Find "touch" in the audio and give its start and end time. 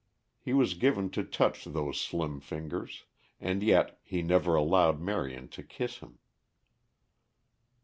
1.23-1.63